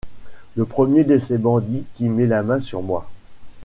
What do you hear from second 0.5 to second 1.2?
Le premier de